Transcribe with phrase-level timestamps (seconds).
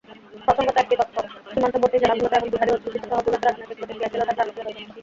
[0.45, 4.89] প্রসঙ্গত, একটি তথ্য—সীমান্তবর্তী জেলাগুলোতে এবং বিহারি-অধ্যুষিত শহরগুলোতে রাজনৈতিক প্রতিক্রিয়াশীলতার টান ছিল যথেষ্ট।